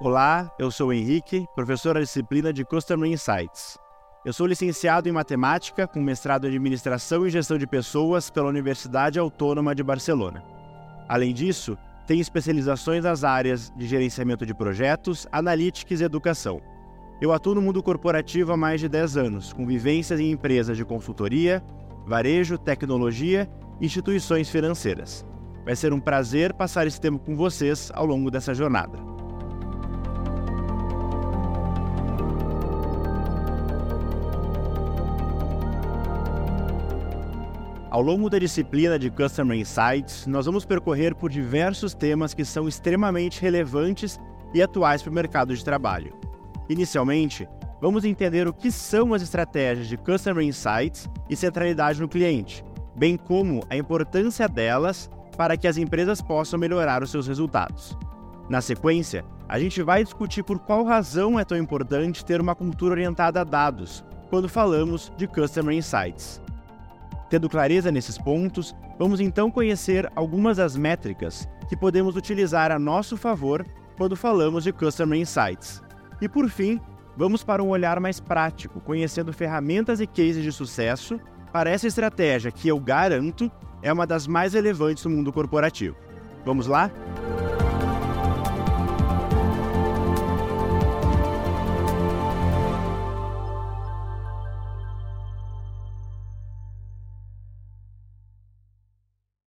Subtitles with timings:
[0.00, 3.78] Olá, eu sou o Henrique, professor da disciplina de Customer Insights.
[4.24, 9.18] Eu sou licenciado em matemática com mestrado em administração e gestão de pessoas pela Universidade
[9.18, 10.42] Autônoma de Barcelona.
[11.08, 11.76] Além disso,
[12.06, 16.60] tenho especializações nas áreas de gerenciamento de projetos, analytics e educação.
[17.20, 20.84] Eu atuo no mundo corporativo há mais de 10 anos, com vivências em empresas de
[20.84, 21.62] consultoria,
[22.04, 23.48] varejo, tecnologia
[23.80, 25.24] e instituições financeiras.
[25.64, 28.98] Vai ser um prazer passar esse tempo com vocês ao longo dessa jornada.
[37.90, 42.66] Ao longo da disciplina de Customer Insights, nós vamos percorrer por diversos temas que são
[42.66, 44.18] extremamente relevantes
[44.52, 46.23] e atuais para o mercado de trabalho.
[46.68, 47.48] Inicialmente,
[47.80, 52.64] vamos entender o que são as estratégias de Customer Insights e centralidade no cliente,
[52.96, 57.96] bem como a importância delas para que as empresas possam melhorar os seus resultados.
[58.48, 62.92] Na sequência, a gente vai discutir por qual razão é tão importante ter uma cultura
[62.92, 66.40] orientada a dados quando falamos de Customer Insights.
[67.28, 73.16] Tendo clareza nesses pontos, vamos então conhecer algumas das métricas que podemos utilizar a nosso
[73.16, 75.82] favor quando falamos de Customer Insights.
[76.24, 76.80] E por fim,
[77.14, 81.20] vamos para um olhar mais prático, conhecendo ferramentas e cases de sucesso
[81.52, 85.94] para essa estratégia que eu garanto é uma das mais relevantes no mundo corporativo.
[86.42, 86.90] Vamos lá?